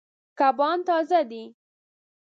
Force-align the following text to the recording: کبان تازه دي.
کبان 0.39 0.77
تازه 0.87 1.21
دي. 1.29 1.43